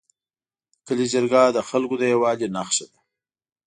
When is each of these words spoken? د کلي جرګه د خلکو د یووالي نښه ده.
د 0.75 0.77
کلي 0.87 1.05
جرګه 1.13 1.43
د 1.51 1.57
خلکو 1.69 1.95
د 1.97 2.03
یووالي 2.13 2.47
نښه 2.55 2.85
ده. 2.91 2.99